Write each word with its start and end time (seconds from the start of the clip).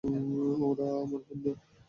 ওরা 0.67 0.87
আমার 1.01 1.21
বন্ধু! 1.27 1.51